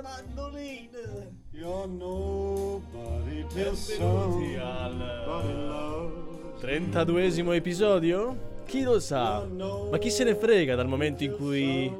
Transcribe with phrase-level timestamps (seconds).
[0.00, 1.38] queste mandoline.
[1.52, 6.18] You're nobody till somebody loves.
[6.60, 8.48] 32esimo episodio?
[8.66, 9.46] Chi lo sa?
[9.90, 11.90] Ma chi se ne frega dal momento in cui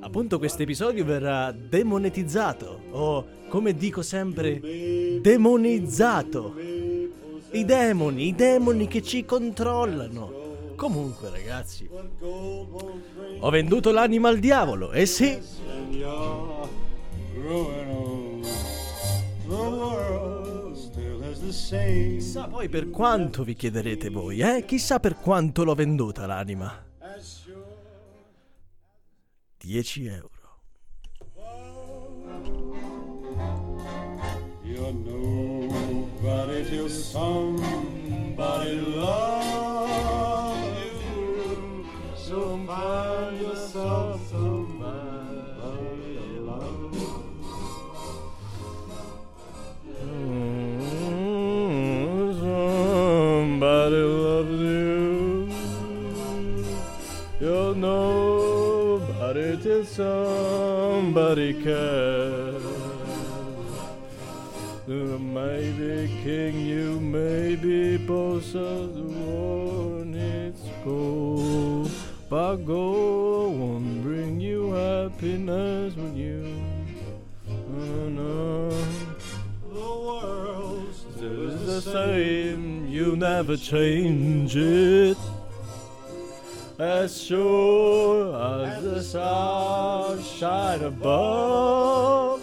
[0.00, 4.60] appunto questo episodio verrà demonetizzato o come dico sempre
[5.20, 6.54] demonizzato.
[7.50, 10.44] I demoni, i demoni che ci controllano.
[10.76, 11.88] Comunque ragazzi,
[13.40, 15.38] ho venduto l'anima al diavolo, eh sì.
[21.48, 24.64] Chissà poi per quanto vi chiederete voi, eh?
[24.64, 26.84] Chissà per quanto l'ho venduta l'anima.
[27.00, 27.64] as sure
[29.58, 30.30] 10 euro.
[34.62, 37.65] You're nobody till somebody
[83.56, 85.16] never change it.
[86.78, 92.42] As sure as the stars shine above.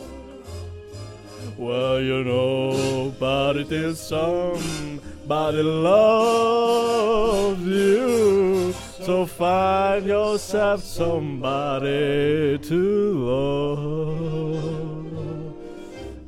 [1.58, 8.74] Well, you know about it till somebody loves you.
[9.06, 14.74] So find yourself somebody to love.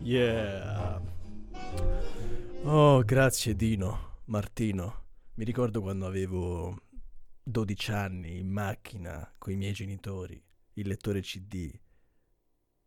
[0.04, 1.00] Yeah.
[2.68, 3.98] Oh, grazie Dino,
[4.28, 5.04] Martino.
[5.36, 6.82] Mi ricordo quando avevo
[7.44, 10.44] 12 anni in macchina con i miei genitori,
[10.74, 11.72] il lettore CD.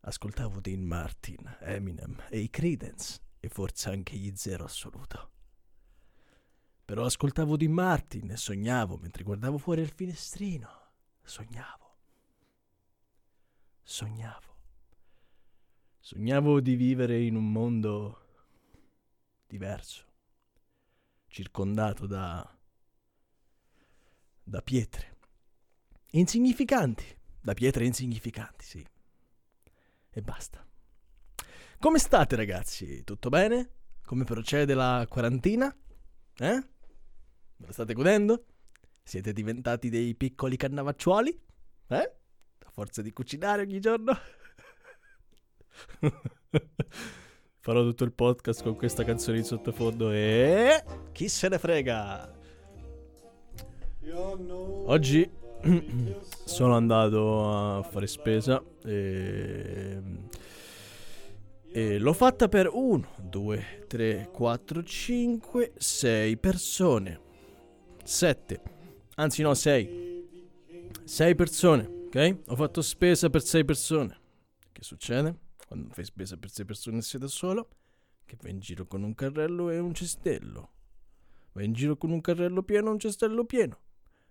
[0.01, 5.31] Ascoltavo Dean Martin, Eminem e i Credence e forse anche gli Zero Assoluto.
[6.83, 10.69] Però ascoltavo Dean Martin e sognavo mentre guardavo fuori al finestrino.
[11.23, 11.97] Sognavo.
[13.81, 14.57] Sognavo.
[15.99, 18.25] Sognavo di vivere in un mondo
[19.47, 20.08] diverso,
[21.29, 22.57] circondato da
[24.49, 25.17] da pietre
[26.11, 27.05] insignificanti,
[27.39, 28.85] da pietre insignificanti, sì.
[30.09, 30.65] E basta.
[31.77, 33.03] Come state ragazzi?
[33.03, 33.75] Tutto bene?
[34.03, 35.67] Come procede la quarantina?
[36.37, 36.55] Eh?
[36.55, 38.45] Me la state godendo?
[39.03, 41.41] Siete diventati dei piccoli cannavacciuoli?
[41.89, 42.15] Eh?
[42.65, 44.17] A forza di cucinare ogni giorno?
[47.69, 50.83] Farò tutto il podcast con questa canzone in sottofondo e...
[51.11, 52.35] Chi se ne frega?
[54.87, 55.29] Oggi
[56.45, 60.01] sono andato a fare spesa e...
[61.71, 67.21] e l'ho fatta per 1, 2, 3, 4, 5, 6 persone.
[68.03, 68.61] 7.
[69.17, 70.27] Anzi no, 6.
[71.03, 72.37] 6 persone, ok?
[72.47, 74.19] Ho fatto spesa per 6 persone.
[74.71, 75.48] Che succede?
[75.69, 77.69] Quando fai spesa per 6 persone e sei da solo?
[78.25, 80.71] Che vai in giro con un carrello e un cestello.
[81.51, 83.79] Vai in giro con un carrello pieno e un cestello pieno.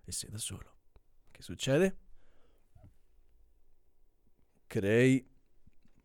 [0.03, 0.75] E sei da solo.
[1.31, 1.97] Che succede?
[4.67, 5.25] Crei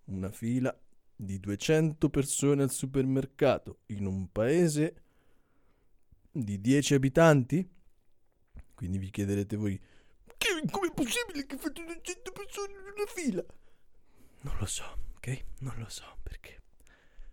[0.04, 0.72] una fila
[1.16, 5.02] di 200 persone al supermercato in un paese
[6.30, 7.68] di 10 abitanti?
[8.72, 9.76] Quindi vi chiederete voi,
[10.36, 13.44] "Che- com'è possibile che fate 200 persone in una fila?
[14.42, 14.84] Non lo so,
[15.24, 15.44] ok?
[15.60, 16.62] Non lo so perché.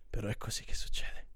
[0.08, 1.26] Però è così che succede.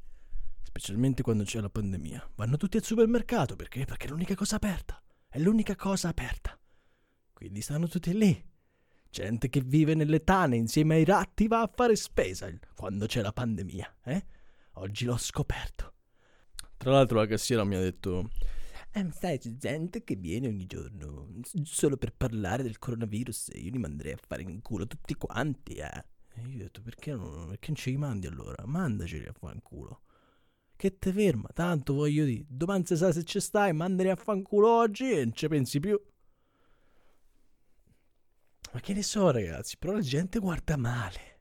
[0.63, 2.31] Specialmente quando c'è la pandemia.
[2.37, 3.85] Vanno tutti al supermercato perché?
[3.85, 5.03] Perché è l'unica cosa aperta.
[5.29, 6.59] È l'unica cosa aperta.
[7.33, 8.45] Quindi stanno tutti lì.
[9.11, 13.33] Gente che vive nelle tane insieme ai ratti va a fare spesa quando c'è la
[13.33, 14.27] pandemia, eh?
[14.75, 15.95] Oggi l'ho scoperto.
[16.77, 18.29] Tra l'altro la cassiera mi ha detto
[18.93, 21.29] eh, sai, c'è gente che viene ogni giorno
[21.63, 25.75] solo per parlare del coronavirus e io li manderei a fare in culo tutti quanti,
[25.75, 26.05] eh.
[26.39, 28.67] E io ho detto, perché non, perché non ce li mandi allora?
[28.67, 30.03] Mandaceli a fanculo.
[30.77, 34.69] Che te ferma, tanto voglio dire, domani se sai se ci stai, mandali a fanculo
[34.69, 35.99] oggi e non ci pensi più.
[38.73, 41.41] Ma che ne so, ragazzi, però la gente guarda male.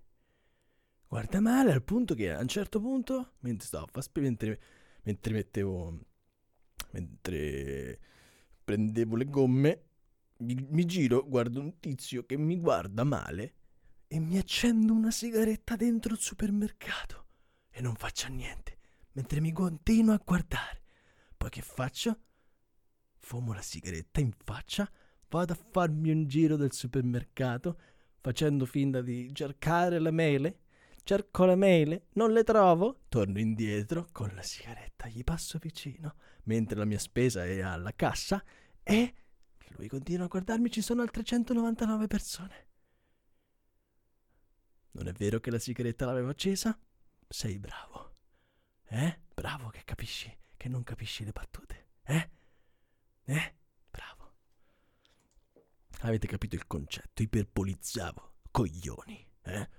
[1.08, 4.62] Guarda male al punto che a un certo punto, mentre stavo a spe- mentre,
[5.04, 6.00] mentre mettevo,
[6.92, 8.00] mentre
[8.64, 9.84] prendevo le gomme,
[10.38, 13.54] mi, mi giro, guardo un tizio che mi guarda male
[14.08, 17.26] e mi accendo una sigaretta dentro il supermercato
[17.70, 18.78] e non faccio niente,
[19.14, 20.84] mentre mi continuo a guardare.
[21.36, 22.20] Poi che faccio?
[23.18, 24.90] Fumo la sigaretta in faccia,
[25.30, 27.78] vado a farmi un giro del supermercato
[28.22, 30.60] facendo finta di cercare le mele.
[31.04, 36.16] Cerco le mele, non le trovo, torno indietro con la sigaretta, gli passo vicino,
[36.46, 38.44] mentre la mia spesa è alla cassa
[38.82, 39.14] e
[39.78, 42.65] lui continua a guardarmi, ci sono altre 199 persone.
[44.96, 46.78] Non è vero che la sigaretta l'avevo accesa?
[47.28, 48.14] Sei bravo.
[48.88, 49.24] Eh?
[49.34, 51.90] Bravo che capisci, che non capisci le battute.
[52.06, 52.30] Eh?
[53.26, 53.56] Eh?
[53.92, 54.36] Bravo.
[56.00, 58.36] Avete capito il concetto, iperpolizzavo.
[58.52, 59.28] Coglioni.
[59.42, 59.70] Eh?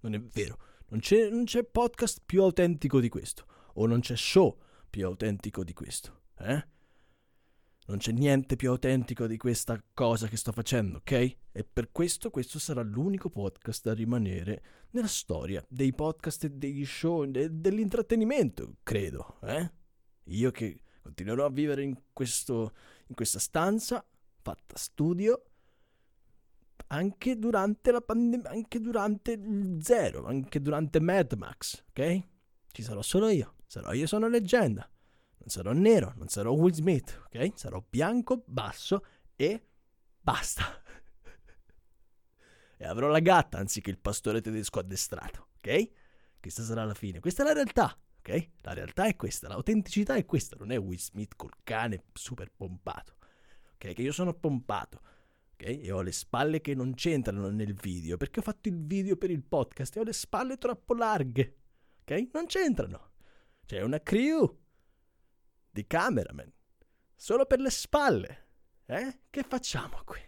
[0.00, 0.58] Non è vero.
[0.88, 3.46] Non c'è, non c'è podcast più autentico di questo.
[3.74, 6.22] O non c'è show più autentico di questo.
[6.38, 6.68] Eh?
[7.88, 11.12] Non c'è niente più autentico di questa cosa che sto facendo, ok?
[11.52, 16.84] E per questo questo sarà l'unico podcast a rimanere nella storia dei podcast e degli
[16.84, 19.72] show e dell'intrattenimento, credo, eh?
[20.24, 22.72] Io che continuerò a vivere in, questo,
[23.06, 24.04] in questa stanza
[24.42, 25.44] fatta studio
[26.88, 32.22] anche durante la pandemia, anche durante il zero, anche durante Mad Max, ok?
[32.72, 34.88] Ci sarò solo io, sarò io sono leggenda.
[35.46, 37.52] Non sarò nero, non sarò Will Smith, ok?
[37.54, 39.04] Sarò bianco, basso
[39.36, 39.64] e
[40.20, 40.64] basta.
[42.76, 45.90] e avrò la gatta anziché il pastore tedesco addestrato, ok?
[46.40, 47.20] Questa sarà la fine.
[47.20, 48.48] Questa è la realtà, ok?
[48.62, 53.18] La realtà è questa, l'autenticità è questa, non è Will Smith col cane super pompato,
[53.74, 53.92] ok?
[53.92, 55.00] Che io sono pompato,
[55.52, 55.62] ok?
[55.62, 59.30] E ho le spalle che non c'entrano nel video, perché ho fatto il video per
[59.30, 61.56] il podcast e ho le spalle troppo larghe,
[62.00, 62.30] ok?
[62.32, 63.12] Non c'entrano.
[63.64, 64.64] C'è una crew
[65.76, 66.50] di cameraman,
[67.14, 68.44] solo per le spalle.
[68.86, 69.20] Eh?
[69.28, 70.20] Che facciamo qui?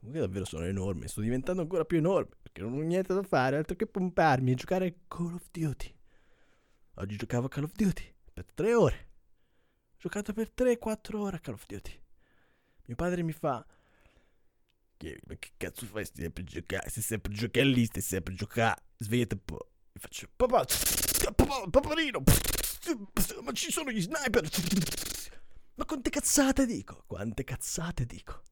[0.00, 3.58] Comunque davvero sono enorme, sto diventando ancora più enorme, perché non ho niente da fare
[3.58, 5.94] altro che pomparmi e giocare a Call of Duty.
[6.94, 9.08] Oggi giocavo a Call of Duty per tre ore.
[9.92, 12.02] Ho giocato per 3-4 ore a Call of Duty.
[12.86, 13.64] Mio padre mi fa...
[14.96, 16.04] Che, ma che cazzo fai?
[16.04, 18.82] Stai sempre a giocare, stai sempre a giocare lì, stai sempre a giocare.
[18.96, 19.70] Svegliati un po'.
[19.92, 20.28] E faccio...
[20.34, 20.64] Papà,
[21.34, 22.22] papà, paparino.
[23.50, 24.48] Ma ci sono gli sniper.
[25.74, 27.02] Ma quante cazzate dico?
[27.08, 28.44] Quante cazzate dico?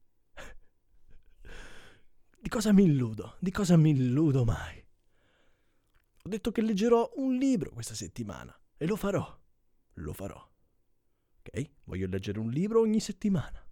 [2.36, 3.36] Di cosa mi illudo?
[3.38, 4.84] Di cosa mi illudo mai?
[6.24, 9.40] Ho detto che leggerò un libro questa settimana e lo farò.
[9.94, 10.50] Lo farò.
[11.38, 11.70] Ok?
[11.84, 13.64] Voglio leggere un libro ogni settimana.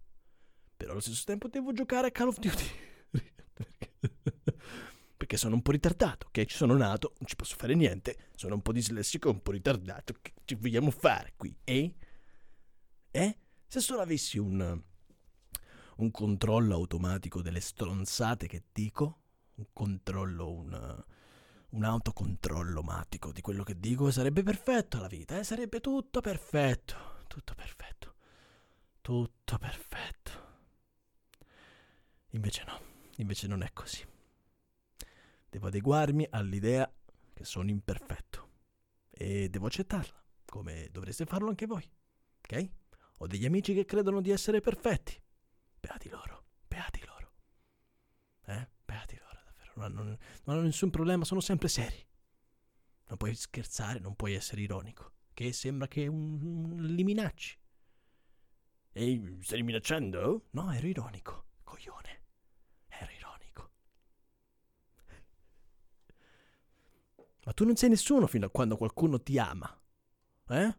[0.77, 2.71] Però allo stesso tempo devo giocare a Call of Duty.
[5.17, 6.45] Perché sono un po' ritardato, ok?
[6.45, 8.29] Ci sono nato, non ci posso fare niente.
[8.37, 10.15] Sono un po' dislessico, un po' ritardato.
[10.23, 11.55] Che ci vogliamo fare qui?
[11.65, 11.95] Eh?
[13.11, 13.39] Eh?
[13.67, 14.83] Se solo avessi un,
[15.97, 19.23] un controllo automatico delle stronzate che dico,
[19.57, 21.05] un controllo, un,
[21.71, 25.45] un autocontrollo automatico di quello che dico, sarebbe perfetto la vita, eh?
[25.45, 27.25] Sarebbe tutto perfetto.
[27.27, 28.15] Tutto perfetto.
[29.01, 30.31] Tutto perfetto.
[32.31, 32.81] Invece no,
[33.17, 34.05] invece non è così.
[35.49, 36.91] Devo adeguarmi all'idea
[37.33, 38.49] che sono imperfetto
[39.11, 41.89] e devo accettarla, come dovreste farlo anche voi.
[42.41, 42.71] Ok?
[43.19, 45.21] Ho degli amici che credono di essere perfetti.
[45.81, 47.33] Beati loro, beati loro.
[48.47, 48.69] Eh?
[48.85, 49.73] Beati loro, davvero.
[49.75, 50.03] Non hanno,
[50.45, 52.05] non hanno nessun problema, sono sempre seri.
[53.09, 55.13] Non puoi scherzare, non puoi essere ironico.
[55.33, 57.59] Che sembra che un, li minacci.
[58.93, 60.47] Ehi, stai minacciando?
[60.51, 62.23] No, ero ironico, coglione.
[62.89, 63.71] Ero ironico.
[67.45, 69.79] Ma tu non sei nessuno fino a quando qualcuno ti ama.
[70.49, 70.71] Eh?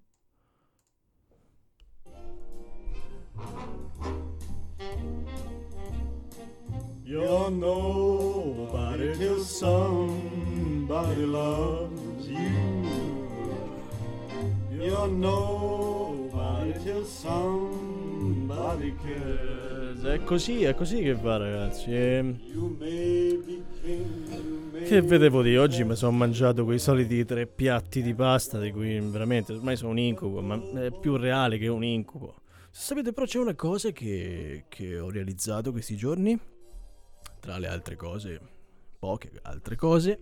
[7.03, 12.87] You're nobody till somebody loves you.
[14.71, 20.01] You're nobody till somebody cares.
[20.01, 21.93] È così, è così che va, ragazzi.
[21.93, 22.35] E...
[24.87, 25.83] Che vedevo di oggi?
[25.83, 29.99] Mi sono mangiato quei soliti tre piatti di pasta di cui veramente ormai sono un
[29.99, 32.35] incubo, ma è più reale che un incubo.
[32.71, 36.39] Sapete, però c'è una cosa che, che ho realizzato questi giorni,
[37.41, 38.39] tra le altre cose,
[38.97, 40.19] poche altre cose,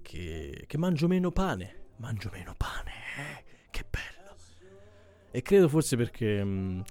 [0.00, 1.88] che, che mangio meno pane.
[1.96, 3.44] Mangio meno pane, eh?
[3.70, 4.34] Che bello.
[5.30, 6.84] E credo forse perché mh,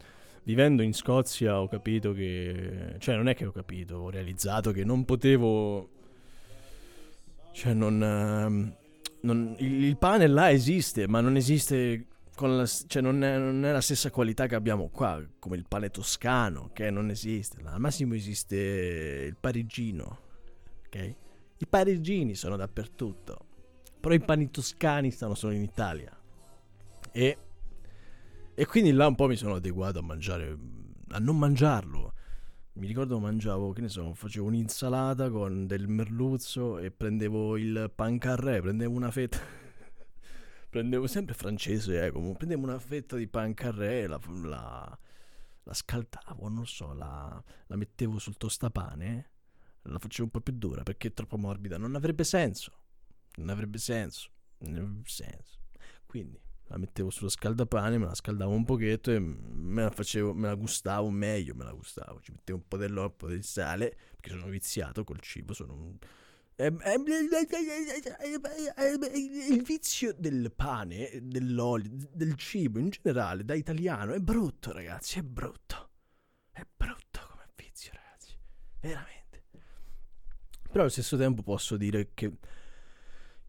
[0.44, 2.98] vivendo in Scozia ho capito che...
[3.00, 5.90] Cioè non è che ho capito, ho realizzato che non potevo...
[7.54, 8.04] Cioè non...
[8.04, 8.76] ehm,
[9.22, 12.08] non- il, pane là esiste, ma non esiste
[12.40, 15.90] la cioè non, è, non è la stessa qualità che abbiamo qua, come il pane
[15.90, 17.62] toscano, che non esiste.
[17.64, 18.56] Al massimo esiste
[19.28, 20.20] il parigino,
[20.88, 21.16] ok?
[21.58, 23.46] I parigini sono dappertutto,
[24.00, 26.12] però i pani toscani stanno solo in Italia.
[27.12, 27.38] E,
[28.56, 30.58] e quindi là un po' mi sono adeguato a mangiare,
[31.10, 32.14] a non mangiarlo.
[32.76, 38.62] Mi ricordo mangiavo, che ne so, facevo un'insalata con del merluzzo e prendevo il pancarré,
[38.62, 39.38] prendevo una fetta.
[40.70, 42.46] prendevo sempre francese, eh, comunque.
[42.46, 45.00] Prendevo una fetta di pancarré, la, la,
[45.64, 49.32] la scaldavo, non so, la, la mettevo sul tostapane,
[49.84, 51.78] la facevo un po' più dura perché è troppo morbida.
[51.78, 52.72] Non avrebbe senso.
[53.36, 54.32] Non avrebbe senso.
[54.60, 55.60] Non avrebbe senso.
[56.08, 60.48] Quindi la mettevo sullo scaldapane, me la scaldavo un pochetto e me la facevo, me
[60.48, 62.20] la gustavo meglio, me la gustavo.
[62.22, 65.74] Ci mettevo un po' dell'olio, un po' di sale, perché sono viziato col cibo, sono
[65.74, 65.98] un...
[66.56, 67.04] Ehm, ehm,
[69.50, 75.24] Il vizio del pane, dell'olio, del cibo in generale, da italiano, è brutto, ragazzi, è
[75.24, 75.90] brutto.
[76.52, 78.36] È brutto come vizio, ragazzi.
[78.80, 79.44] Veramente.
[80.62, 82.32] Però allo stesso tempo posso dire che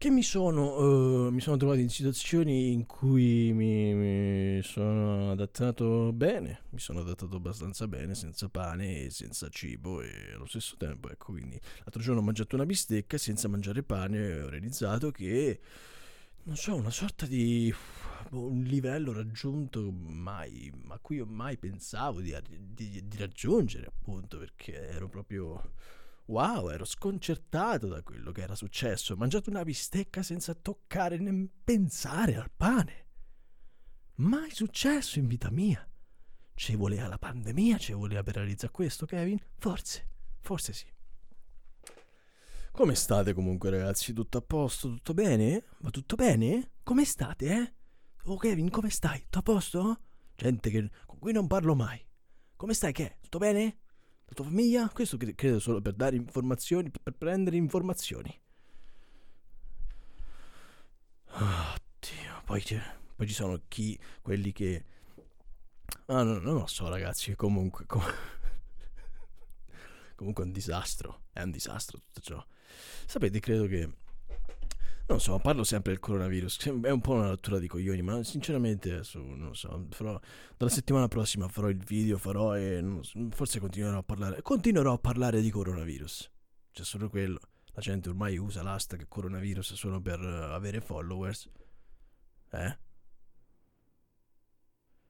[0.05, 6.13] che mi sono, eh, mi sono trovato in situazioni in cui mi, mi sono adattato
[6.13, 11.09] bene, mi sono adattato abbastanza bene, senza pane e senza cibo e allo stesso tempo,
[11.09, 15.59] ecco, quindi l'altro giorno ho mangiato una bistecca senza mangiare pane e ho realizzato che,
[16.43, 17.73] non so, una sorta di
[18.29, 24.37] boh, un livello raggiunto mai, a cui io mai pensavo di, di, di raggiungere, appunto,
[24.37, 25.71] perché ero proprio
[26.27, 29.13] Wow, ero sconcertato da quello che era successo.
[29.13, 33.05] Ho mangiato una bistecca senza toccare né pensare al pane.
[34.15, 35.87] Mai successo in vita mia.
[36.55, 39.39] Ci voleva la pandemia, ci voleva per realizzare questo, Kevin?
[39.57, 40.07] Forse,
[40.39, 40.85] forse sì.
[42.71, 44.11] Come state comunque, ragazzi?
[44.11, 44.89] Tutto a posto?
[44.89, 45.63] Tutto bene?
[45.79, 46.71] Va tutto bene?
[46.83, 47.73] Come state, eh?
[48.23, 49.19] Oh, Kevin, come stai?
[49.21, 49.99] Tutto a posto?
[50.35, 52.03] Gente che, con cui non parlo mai.
[52.55, 53.17] Come stai, che?
[53.21, 53.77] Tutto bene?
[54.27, 54.89] La tua famiglia?
[54.89, 58.41] Questo cre- credo solo per dare informazioni, per prendere informazioni.
[61.27, 62.63] Oddio, poi,
[63.15, 64.85] poi ci sono chi, quelli che...
[66.07, 67.85] Ah, no, non lo so ragazzi, comunque...
[67.85, 68.03] com-
[70.15, 72.45] comunque è un disastro, è un disastro tutto ciò.
[73.05, 73.89] Sapete, credo che...
[75.07, 78.91] Non so, parlo sempre del coronavirus, è un po' una rottura di coglioni, ma sinceramente
[78.91, 80.19] adesso non so, farò,
[80.57, 84.97] dalla settimana prossima farò il video, farò e so, forse continuerò a parlare, continuerò a
[84.97, 86.31] parlare di coronavirus.
[86.71, 87.39] C'è solo quello.
[87.73, 91.51] La gente ormai usa l'hashtag coronavirus solo per avere followers.
[92.49, 92.77] Eh?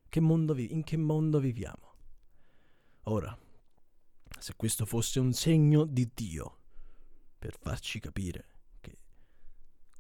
[0.10, 1.94] Che mondo vi- in che mondo viviamo?
[3.04, 3.38] Ora,
[4.40, 6.58] se questo fosse un segno di Dio
[7.40, 8.55] per farci capire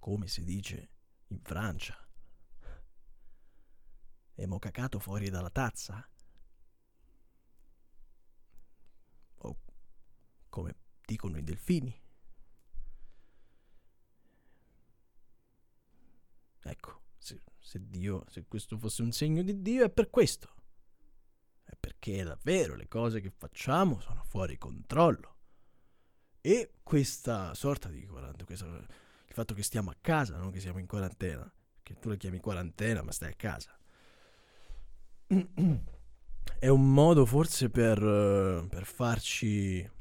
[0.06, 0.90] come si dice
[1.30, 1.98] in Francia,
[4.36, 6.08] Emo cacato fuori dalla tazza?
[9.38, 9.60] O
[10.48, 12.00] come dicono i delfini?
[16.60, 20.54] Ecco, se, se Dio, se questo fosse un segno di Dio è per questo.
[21.64, 25.38] È perché davvero le cose che facciamo sono fuori controllo.
[26.42, 29.04] E questa sorta di quarantena, questa-
[29.36, 31.52] fatto che stiamo a casa, non che siamo in quarantena,
[31.84, 33.78] che tu la chiami quarantena ma stai a casa.
[36.58, 39.92] È un modo forse per, eh, per farci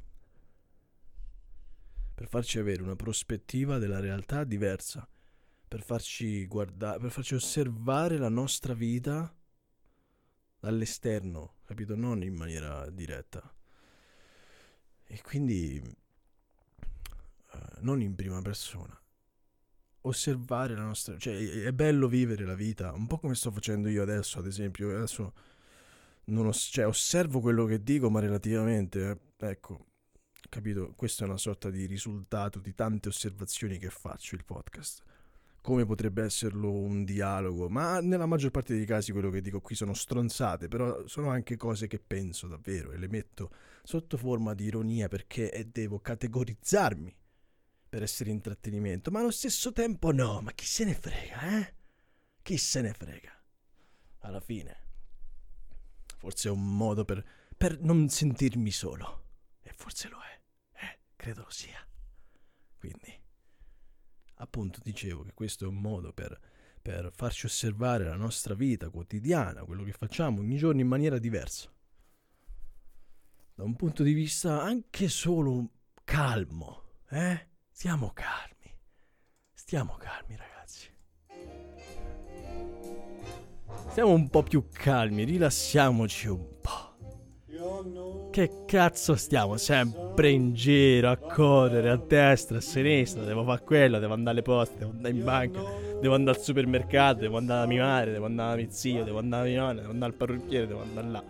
[2.14, 5.08] per farci avere una prospettiva della realtà diversa,
[5.66, 9.34] per farci guardare, per farci osservare la nostra vita
[10.60, 11.96] dall'esterno, capito?
[11.96, 13.52] Non in maniera diretta.
[15.06, 15.82] E quindi
[17.52, 18.96] eh, non in prima persona.
[20.06, 21.34] Osservare la nostra, cioè
[21.64, 25.32] è bello vivere la vita, un po' come sto facendo io adesso, ad esempio, adesso
[26.26, 29.86] non os- cioè, osservo quello che dico, ma relativamente, eh, ecco,
[30.50, 30.92] capito?
[30.94, 35.02] Questo è una sorta di risultato di tante osservazioni che faccio il podcast.
[35.62, 39.74] Come potrebbe esserlo un dialogo, ma nella maggior parte dei casi quello che dico qui
[39.74, 43.50] sono stronzate, però sono anche cose che penso davvero e le metto
[43.82, 47.16] sotto forma di ironia perché devo categorizzarmi
[47.94, 51.74] per essere intrattenimento, ma allo stesso tempo no, ma chi se ne frega, eh?
[52.42, 53.30] Chi se ne frega?
[54.22, 54.76] Alla fine,
[56.18, 57.24] forse è un modo per,
[57.56, 59.26] per non sentirmi solo,
[59.62, 60.40] e forse lo è,
[60.84, 61.86] eh, credo lo sia.
[62.76, 63.16] Quindi,
[64.38, 66.36] appunto, dicevo che questo è un modo per,
[66.82, 71.72] per farci osservare la nostra vita quotidiana, quello che facciamo ogni giorno in maniera diversa.
[73.54, 75.70] Da un punto di vista anche solo
[76.02, 77.52] calmo, eh?
[77.76, 78.72] Stiamo calmi.
[79.52, 80.88] Stiamo calmi, ragazzi.
[83.90, 88.30] Stiamo un po' più calmi, rilassiamoci un po'.
[88.30, 93.98] Che cazzo stiamo sempre in giro a correre a destra, a sinistra, devo fare quello,
[93.98, 95.60] devo andare alle poste, devo andare in banca,
[96.00, 99.18] devo andare al supermercato, devo andare da mia madre, devo andare da mio zio, devo
[99.18, 101.24] andare da mia nonna, devo andare al parrucchiere, devo andare là.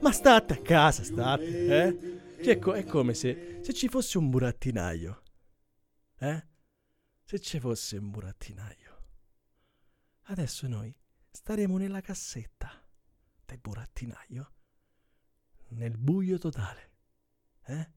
[0.00, 2.18] Ma state a casa, state, eh?
[2.40, 5.22] Cioè, è come se, se ci fosse un burattinaio,
[6.18, 6.46] eh?
[7.24, 8.96] Se ci fosse un burattinaio.
[10.24, 10.94] Adesso noi
[11.30, 12.70] staremo nella cassetta
[13.44, 14.52] del burattinaio
[15.70, 16.90] nel buio totale,
[17.66, 17.90] eh?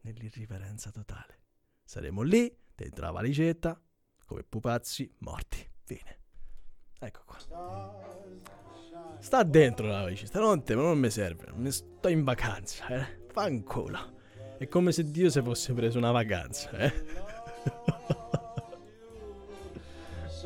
[0.00, 1.40] Nell'irriverenza totale.
[1.84, 3.80] Saremo lì, dentro la valigetta,
[4.24, 5.66] come pupazzi morti.
[5.84, 6.18] Fine.
[6.98, 7.38] Ecco qua.
[9.20, 11.52] Sta dentro la valigetta, non te, ma non mi serve.
[11.52, 13.26] Mi sto in vacanza, eh?
[13.32, 14.16] Fanculo.
[14.58, 17.27] È come se Dio si fosse preso una vacanza, eh?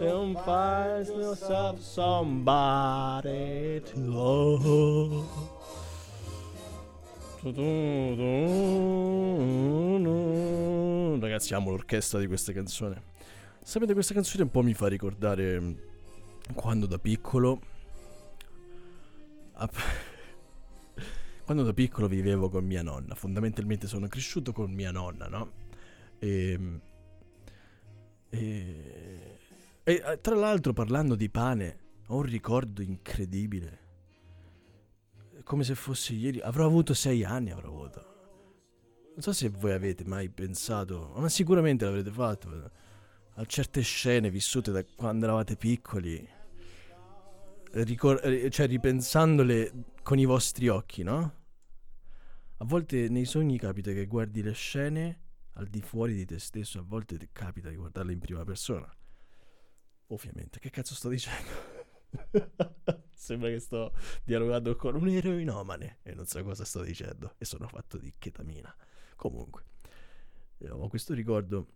[0.03, 5.29] Don't find yourself somebody to love.
[11.21, 13.01] Ragazzi, amo l'orchestra di questa canzone.
[13.63, 15.73] Sapete, questa canzone un po' mi fa ricordare mm,
[16.55, 17.61] quando da piccolo.
[21.45, 23.15] Quando da piccolo vivevo con mia nonna.
[23.15, 25.53] Fondamentalmente sono cresciuto con mia nonna, no?
[26.19, 26.81] E.
[28.33, 29.39] E.
[29.85, 33.81] E eh, tra l'altro, parlando di pane, ho un ricordo incredibile
[35.45, 36.41] come se fosse ieri.
[36.41, 38.11] Avrò avuto sei anni, avrò avuto.
[39.15, 42.71] Non so se voi avete mai pensato, ma sicuramente l'avrete fatto,
[43.35, 46.27] a certe scene vissute da quando eravate piccoli,
[47.73, 49.73] ricor- eh, cioè ripensandole
[50.03, 51.41] con i vostri occhi, no?
[52.59, 55.22] A volte nei sogni capita che guardi le scene
[55.55, 58.91] al di fuori di te stesso, a volte ti capita di guardarle in prima persona.
[60.09, 61.51] Ovviamente, che cazzo sto dicendo?
[63.15, 63.95] Sembra che sto
[64.25, 67.35] dialogando con un eroinomane e non so cosa sto dicendo.
[67.39, 68.75] E sono fatto di chetamina.
[69.17, 69.65] Comunque,
[70.59, 71.67] eh, ho questo ricordo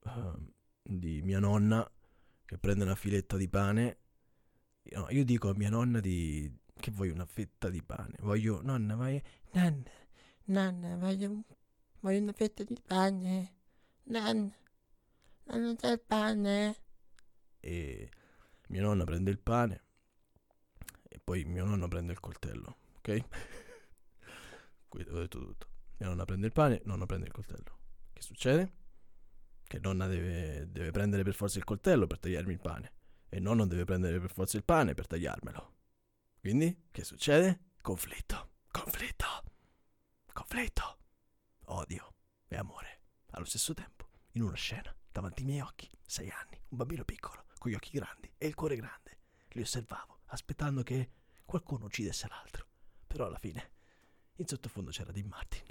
[0.00, 0.52] uh,
[0.82, 1.88] di mia nonna
[2.44, 3.98] che prende una filetta di pane.
[4.92, 6.52] No, io dico a mia nonna di
[6.82, 8.16] che voglio una fetta di pane.
[8.20, 9.22] Voglio, nonna, vai.
[9.52, 9.90] Nonna,
[10.46, 11.44] nonna, voglio,
[12.02, 13.54] voglio una fetta di pane.
[14.04, 14.52] Nonna,
[15.44, 16.76] nonna c'è il pane.
[17.60, 18.10] E
[18.68, 19.82] mia nonna prende il pane
[21.08, 23.24] e poi mio nonno prende il coltello, ok?
[24.88, 25.68] Qui ho detto tutto.
[25.98, 27.78] Mia nonna prende il pane, nonno prende il coltello.
[28.12, 28.72] Che succede?
[29.64, 32.92] Che nonna deve, deve prendere per forza il coltello per tagliarmi il pane
[33.28, 35.74] e nonno deve prendere per forza il pane per tagliarmelo.
[36.40, 37.70] Quindi, che succede?
[37.80, 39.26] Conflitto, conflitto,
[40.32, 40.98] conflitto,
[41.72, 42.14] odio
[42.48, 46.76] e amore allo stesso tempo, in una scena, davanti ai miei occhi, sei anni, un
[46.76, 49.18] bambino piccolo, con gli occhi grandi e il cuore grande.
[49.52, 51.10] Li osservavo, aspettando che
[51.46, 52.66] qualcuno uccidesse l'altro.
[53.06, 53.70] Però alla fine,
[54.36, 55.64] in sottofondo c'era Dean Martin,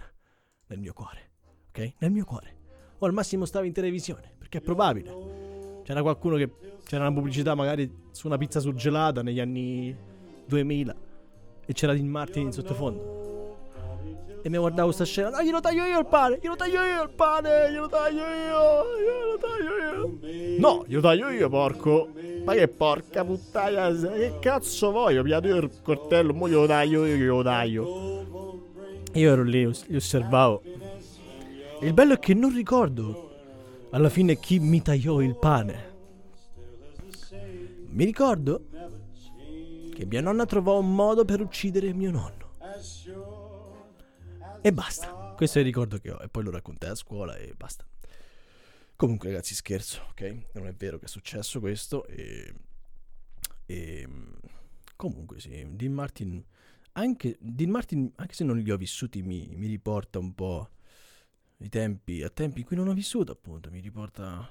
[0.67, 1.31] nel mio cuore,
[1.69, 1.93] ok?
[1.99, 2.59] Nel mio cuore.
[2.97, 5.81] O al massimo stava in televisione, perché è probabile.
[5.83, 6.79] C'era qualcuno che...
[6.83, 9.95] C'era una pubblicità magari su una pizza surgelata negli anni
[10.45, 10.95] 2000
[11.65, 13.20] e c'era Dean Martin in sottofondo.
[14.43, 15.29] E mi guardavo sta scena.
[15.29, 16.39] No, glielo taglio io il pane!
[16.41, 17.71] Glielo taglio io il pane!
[17.71, 18.83] Glielo taglio io!
[18.97, 20.59] Glielo taglio io!
[20.59, 22.09] No, glielo taglio io, porco!
[22.43, 23.91] Ma che porca puttana!
[23.91, 25.21] Che cazzo voglio?
[25.21, 28.09] Piato io il coltello, mo glielo taglio io, glielo taglio.
[29.13, 30.63] Io ero lì, li osservavo.
[30.63, 33.29] E il bello è che non ricordo
[33.91, 35.89] alla fine chi mi tagliò il pane.
[37.89, 38.61] Mi ricordo
[39.93, 42.40] che mia nonna trovò un modo per uccidere mio nonno.
[44.63, 45.33] E basta.
[45.35, 46.19] Questo è il ricordo che ho.
[46.21, 47.83] E poi lo raccontai a scuola e basta.
[48.95, 50.49] Comunque, ragazzi, scherzo, ok?
[50.53, 52.05] Non è vero che è successo questo.
[52.05, 52.53] E.
[53.65, 54.07] e
[54.95, 55.65] comunque, sì.
[55.71, 56.45] Dean Martin.
[56.91, 60.69] Anche, Dean Martin, anche se non li ho vissuti, mi, mi riporta un po'
[61.57, 63.71] i tempi, a tempi in cui non ho vissuto, appunto.
[63.71, 64.47] Mi riporta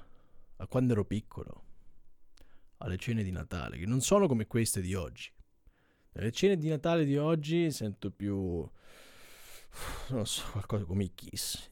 [0.57, 1.63] a quando ero piccolo.
[2.79, 5.31] Alle cene di Natale, che non sono come queste di oggi.
[6.11, 8.69] Nelle cene di Natale di oggi sento più
[10.09, 11.69] non so, qualcosa come i Kiss.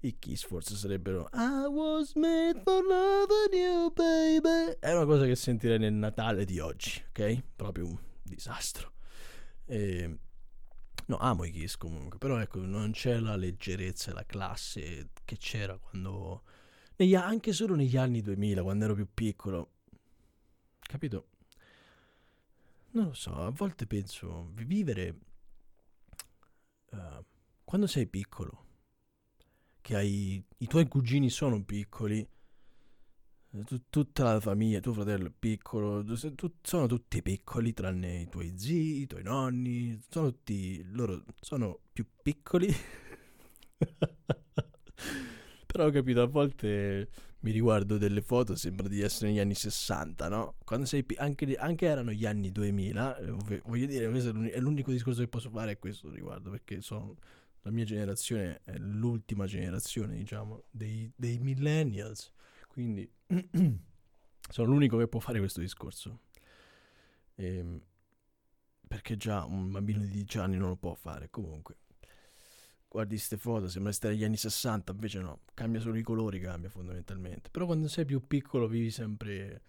[0.00, 4.76] I Kiss forse sarebbero I was made for loving you, baby.
[4.78, 7.42] È una cosa che sentirei nel Natale di oggi, ok?
[7.56, 8.92] Proprio un disastro.
[9.64, 10.18] E...
[11.06, 15.36] No, amo i Kiss comunque, però ecco, non c'è la leggerezza e la classe che
[15.36, 16.42] c'era quando...
[16.96, 19.72] Negli, anche solo negli anni 2000, quando ero più piccolo.
[20.80, 21.28] Capito?
[22.92, 25.14] Non lo so, a volte penso, vivere
[26.96, 27.22] Uh,
[27.64, 28.64] quando sei piccolo,
[29.80, 32.28] che hai, i tuoi cugini sono piccoli,
[33.64, 38.52] Tu- tutta la famiglia, tuo fratello è piccolo, tu- sono tutti piccoli tranne i tuoi
[38.56, 42.68] zii, i tuoi nonni, sono tutti, loro sono più piccoli.
[45.76, 47.06] Però ho capito, a volte
[47.40, 50.54] mi riguardo delle foto, sembra di essere negli anni 60, no?
[50.64, 54.90] Quando sei anche, anche erano gli anni 2000, eh, voglio dire, è l'uni- è l'unico
[54.90, 57.14] discorso che posso fare a questo riguardo, perché sono,
[57.60, 62.32] la mia generazione è l'ultima generazione, diciamo, dei, dei millennials,
[62.68, 63.06] quindi
[64.48, 66.20] sono l'unico che può fare questo discorso.
[67.34, 67.82] Ehm,
[68.88, 71.76] perché già un bambino di 10 anni non lo può fare, comunque.
[72.88, 76.70] Guardi queste foto, sembra stare agli anni 60, invece no, cambia solo i colori, cambia
[76.70, 77.50] fondamentalmente.
[77.50, 79.62] Però quando sei più piccolo vivi sempre...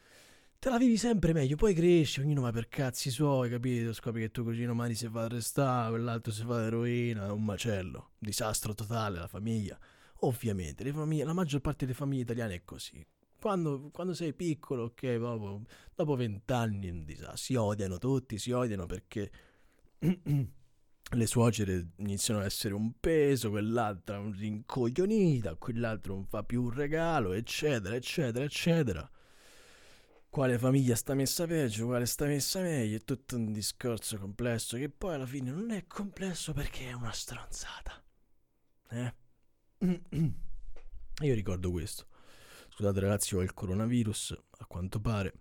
[0.60, 3.94] Te la vivi sempre meglio, poi cresci, ognuno va per cazzi suoi, capito?
[3.94, 8.12] Scopri che tuo cugino Mari si fa arrestare, quell'altro si fa l'eroina, è un macello,
[8.18, 9.78] disastro totale, la famiglia.
[10.22, 13.06] Ovviamente, famiglie, la maggior parte delle famiglie italiane è così.
[13.40, 15.18] Quando, quando sei piccolo, ok,
[15.94, 17.38] dopo, vent'anni è un disastro.
[17.38, 19.32] Si odiano tutti, si odiano perché
[21.12, 26.72] le suocere iniziano a essere un peso, quell'altra un rincoglionita, quell'altro non fa più un
[26.72, 29.10] regalo, eccetera, eccetera, eccetera.
[30.30, 34.90] Quale famiglia sta messa peggio, quale sta messa meglio, è tutto un discorso complesso che
[34.90, 38.04] poi alla fine non è complesso perché è una stronzata.
[38.90, 39.14] Eh?
[41.22, 42.08] Io ricordo questo.
[42.70, 45.34] Scusate ragazzi, ho il coronavirus, a quanto pare.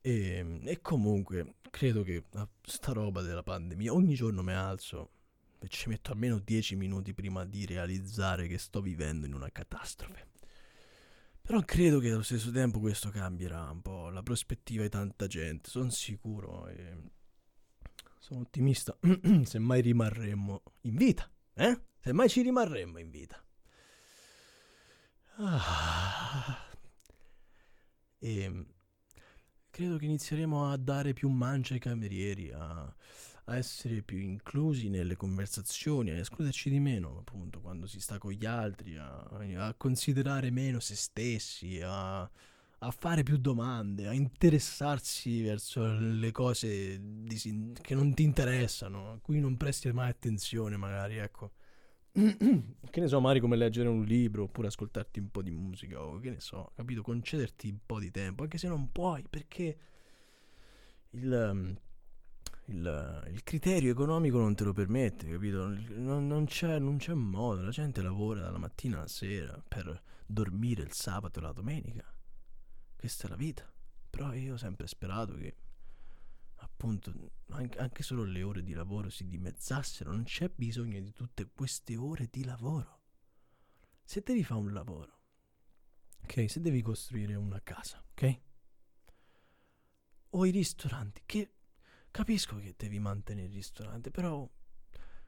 [0.00, 5.10] E, e comunque, credo che a sta roba della pandemia, ogni giorno mi alzo
[5.58, 10.28] e ci metto almeno 10 minuti prima di realizzare che sto vivendo in una catastrofe.
[11.42, 15.68] Però credo che allo stesso tempo questo cambierà un po' la prospettiva di tanta gente,
[15.68, 16.96] sono sicuro e
[18.20, 18.96] sono ottimista.
[19.42, 21.80] Se mai rimarremmo in vita, eh?
[21.98, 23.44] Se mai ci rimarremmo in vita.
[25.38, 26.68] Ah.
[28.20, 28.66] E
[29.74, 32.82] credo che inizieremo a dare più mancia ai camerieri, a,
[33.46, 38.30] a essere più inclusi nelle conversazioni, a escluderci di meno, appunto, quando si sta con
[38.30, 45.42] gli altri, a, a considerare meno se stessi, a, a fare più domande, a interessarsi
[45.42, 51.16] verso le cose disin- che non ti interessano, a cui non presti mai attenzione, magari,
[51.16, 51.50] ecco.
[52.90, 56.20] che ne so, magari come leggere un libro oppure ascoltarti un po' di musica o
[56.20, 57.02] che ne so, capito?
[57.02, 59.78] Concederti un po' di tempo, anche se non puoi, perché
[61.10, 61.76] il, um,
[62.66, 65.66] il, il criterio economico non te lo permette, capito?
[65.66, 70.82] Non, non c'è, non c'è modo, la gente lavora dalla mattina alla sera per dormire
[70.82, 72.04] il sabato e la domenica.
[72.96, 73.68] Questa è la vita.
[74.08, 75.56] Però io ho sempre sperato che
[76.64, 77.12] appunto
[77.50, 82.28] anche, solo le ore di lavoro si dimezzassero, non c'è bisogno di tutte queste ore
[82.30, 83.02] di lavoro.
[84.02, 85.20] Se devi fare un lavoro,
[86.22, 86.50] ok?
[86.50, 88.40] Se devi costruire una casa, ok?
[90.30, 91.52] O i ristoranti, che
[92.10, 94.48] capisco che devi mantenere il ristorante, però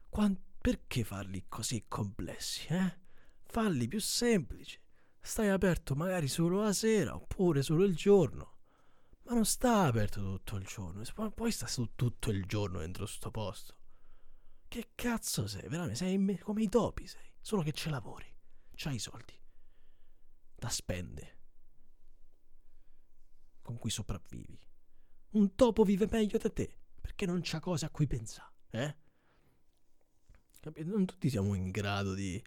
[0.09, 2.99] quan- perché farli così complessi, eh?
[3.43, 4.79] Falli più semplici.
[5.19, 8.56] Stai aperto magari solo la sera oppure solo il giorno.
[9.27, 11.03] Ma non sta aperto tutto il giorno.
[11.31, 13.75] Poi- sta su tutto il giorno dentro sto posto.
[14.69, 15.67] Che cazzo sei?
[15.67, 17.33] Veramente sei me- come i topi sei.
[17.41, 18.25] Solo che ci lavori.
[18.73, 19.33] C'hai i soldi.
[20.55, 21.35] Da spende.
[23.61, 24.57] Con cui sopravvivi.
[25.31, 26.77] Un topo vive meglio di te.
[27.01, 28.53] Perché non c'ha cose a cui pensare.
[28.69, 28.95] Eh?
[30.61, 30.89] Capito?
[30.89, 32.41] Non tutti siamo in grado di...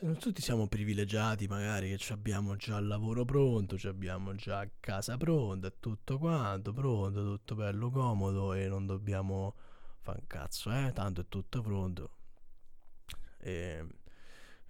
[0.00, 5.72] Non tutti siamo privilegiati, magari che abbiamo già il lavoro pronto, abbiamo già casa pronta,
[5.72, 9.56] tutto quanto pronto, tutto bello comodo e non dobbiamo
[10.02, 10.92] fare un cazzo, eh?
[10.92, 12.10] Tanto è tutto pronto.
[13.38, 13.84] E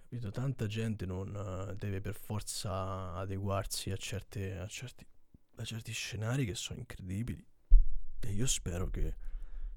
[0.01, 5.05] capito, tanta gente non eh, deve per forza adeguarsi a, certe, a, certi,
[5.57, 7.45] a certi scenari che sono incredibili.
[8.19, 9.15] E io spero che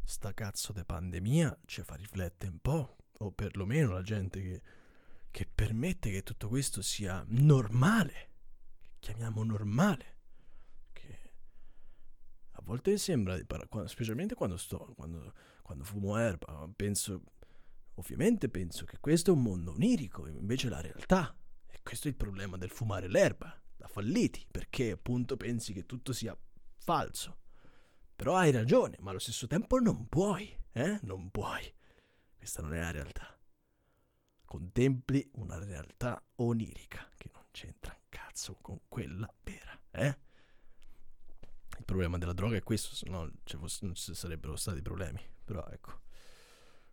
[0.02, 4.62] sta cazzo di pandemia ci fa riflettere un po', o perlomeno la gente che
[5.32, 8.28] che permette che tutto questo sia normale,
[8.82, 10.18] che chiamiamo normale,
[10.92, 11.32] che
[12.52, 13.36] a volte sembra,
[13.86, 17.22] specialmente quando sto, quando, quando fumo erba, penso,
[17.94, 21.34] ovviamente penso che questo è un mondo onirico, invece la realtà,
[21.66, 26.12] e questo è il problema del fumare l'erba, da falliti, perché appunto pensi che tutto
[26.12, 26.36] sia
[26.76, 27.38] falso.
[28.14, 31.00] Però hai ragione, ma allo stesso tempo non puoi, eh?
[31.02, 31.72] Non puoi.
[32.36, 33.31] Questa non è la realtà
[34.52, 40.18] contempli una realtà onirica che non c'entra un cazzo con quella vera, eh?
[41.78, 43.30] Il problema della droga è questo, se no
[43.80, 45.26] non ci sarebbero stati problemi.
[45.42, 46.02] Però ecco,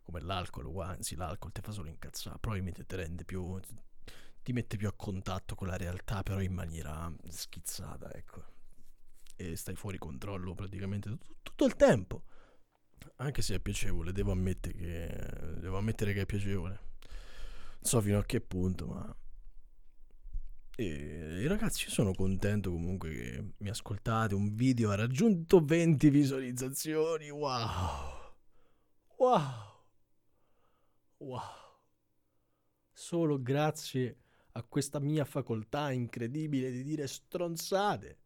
[0.00, 3.60] come l'alcol, anzi l'alcol ti fa solo incazzare, probabilmente ti rende più...
[4.42, 8.42] ti mette più a contatto con la realtà, però in maniera schizzata, ecco.
[9.36, 12.24] E stai fuori controllo praticamente tut- tutto il tempo.
[13.16, 16.88] Anche se è piacevole, devo ammettere che, devo ammettere che è piacevole.
[17.80, 19.16] So fino a che punto, ma...
[20.76, 24.34] E ragazzi, io sono contento comunque che mi ascoltate.
[24.34, 27.30] Un video ha raggiunto 20 visualizzazioni.
[27.30, 28.36] Wow!
[29.16, 29.42] Wow!
[31.18, 31.40] Wow!
[32.92, 34.18] Solo grazie
[34.52, 38.18] a questa mia facoltà incredibile di dire stronzate,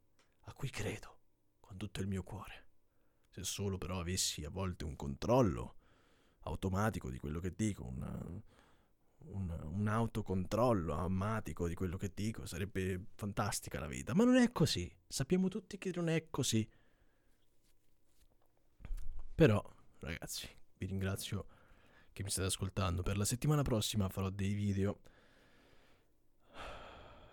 [0.45, 1.19] a cui credo
[1.61, 2.67] con tutto il mio cuore.
[3.31, 5.77] Se solo però avessi a volte un controllo
[6.41, 8.17] automatico di quello che dico, una,
[9.31, 14.15] un, un autocontrollo automatico di quello che dico, sarebbe fantastica la vita.
[14.15, 14.91] Ma non è così.
[15.07, 16.69] Sappiamo tutti che non è così.
[19.35, 19.63] Però,
[20.01, 21.47] ragazzi, vi ringrazio
[22.13, 23.03] che mi state ascoltando.
[23.03, 25.01] Per la settimana prossima farò dei video.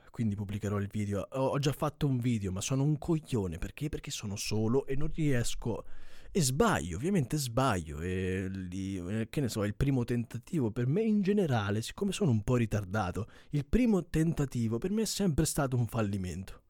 [0.09, 1.27] Quindi pubblicherò il video.
[1.31, 3.57] Ho, ho già fatto un video, ma sono un coglione.
[3.57, 3.89] Perché?
[3.89, 5.85] Perché sono solo e non riesco.
[6.33, 7.99] E sbaglio, ovviamente sbaglio.
[7.99, 12.31] E lì, eh, che ne so, il primo tentativo per me in generale, siccome sono
[12.31, 16.63] un po' ritardato, il primo tentativo per me è sempre stato un fallimento.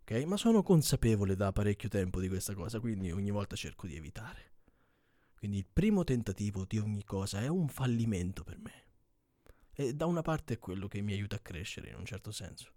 [0.00, 0.24] Ok?
[0.24, 4.50] Ma sono consapevole da parecchio tempo di questa cosa, quindi ogni volta cerco di evitare.
[5.34, 8.86] Quindi il primo tentativo di ogni cosa è un fallimento per me.
[9.74, 12.72] E da una parte è quello che mi aiuta a crescere in un certo senso.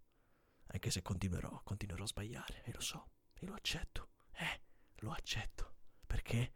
[0.68, 4.10] Anche se continuerò, continuerò a sbagliare, e lo so, e lo accetto.
[4.34, 4.62] Eh,
[5.00, 5.74] lo accetto.
[6.06, 6.54] Perché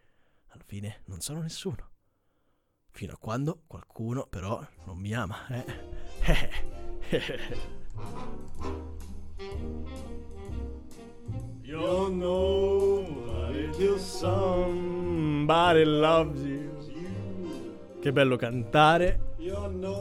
[0.47, 1.89] alla fine non sono nessuno.
[2.91, 5.65] Fino a quando qualcuno però non mi ama, eh.
[11.61, 16.77] You're nobody till Somebody loves you.
[18.01, 19.35] Che bello cantare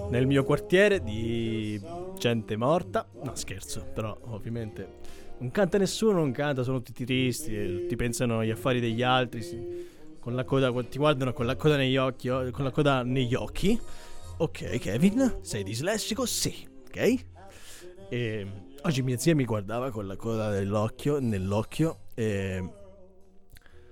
[0.09, 1.81] nel mio quartiere di
[2.17, 3.07] gente morta.
[3.23, 5.01] No, scherzo, però ovviamente
[5.39, 9.43] non canta nessuno, non canta, sono tutti tristi, e tutti pensano agli affari degli altri,
[9.43, 9.87] sì.
[10.19, 13.35] con la coda, ti guardano con la coda negli occhi, oh, con la coda negli
[13.35, 13.79] occhi.
[14.39, 16.27] Ok, Kevin, sei dislessico?
[16.27, 17.25] Sì, ok?
[18.09, 18.47] E
[18.83, 22.77] oggi mia zia mi guardava con la coda dell'occhio, nell'occhio e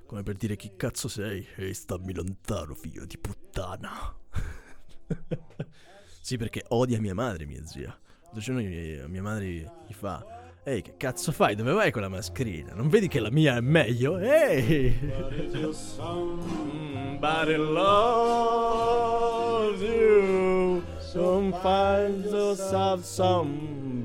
[0.07, 1.47] come per dire chi cazzo sei?
[1.57, 4.15] Ehi, stammi lontano, figlio di puttana.
[6.21, 7.99] sì, perché odia mia madre, mia zia.
[8.23, 10.36] L'altro giorno gli- mia madre gli fa:
[10.69, 11.55] Ehi, che cazzo fai?
[11.55, 12.75] Dove vai con la mascherina?
[12.75, 14.19] Non vedi che la mia è meglio?
[14.19, 14.99] Ehi!
[15.71, 19.01] Somebody loves
[19.81, 20.83] you.
[20.99, 24.05] Some finds yourself somebody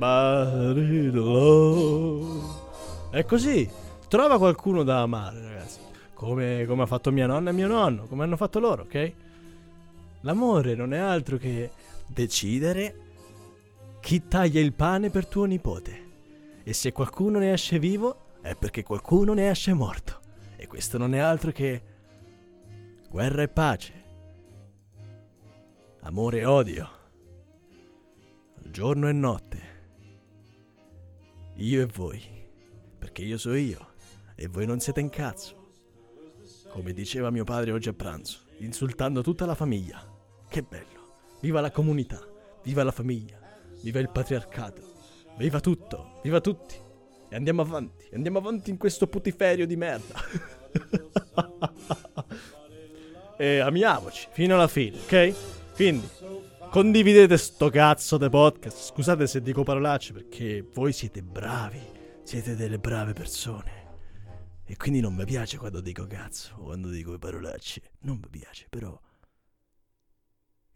[1.09, 2.43] to love.
[3.09, 3.67] È così.
[4.07, 5.79] Trova qualcuno da amare, ragazzi.
[6.13, 9.13] Come, come ha fatto mia nonna e mio nonno, come hanno fatto loro, ok?
[10.21, 11.71] L'amore non è altro che
[12.05, 12.95] decidere
[13.99, 16.09] chi taglia il pane per tuo nipote.
[16.63, 20.19] E se qualcuno ne esce vivo, è perché qualcuno ne esce morto.
[20.55, 21.83] E questo non è altro che
[23.09, 24.03] guerra e pace,
[26.01, 26.89] amore e odio,
[28.69, 29.71] giorno e notte,
[31.55, 32.21] io e voi,
[32.97, 33.89] perché io so io.
[34.35, 35.73] E voi non siete un cazzo.
[36.69, 40.03] Come diceva mio padre oggi a pranzo, insultando tutta la famiglia.
[40.47, 42.19] Che bello, viva la comunità,
[42.63, 43.39] viva la famiglia,
[43.81, 44.90] viva il patriarcato,
[45.37, 46.75] viva tutto, viva tutti.
[47.29, 50.15] E andiamo avanti, andiamo avanti in questo putiferio di merda.
[53.37, 55.33] e amiamoci fino alla fine, ok?
[55.73, 56.07] Quindi
[56.69, 58.91] condividete sto cazzo di podcast.
[58.91, 61.81] Scusate se dico parolacce perché voi siete bravi,
[62.23, 63.79] siete delle brave persone.
[64.65, 67.81] E quindi non mi piace quando dico cazzo quando dico parolacce.
[68.01, 68.99] Non mi piace, però.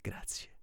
[0.01, 0.54] Grazie.